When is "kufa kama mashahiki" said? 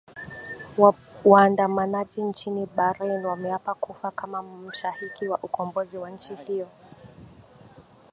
3.75-5.27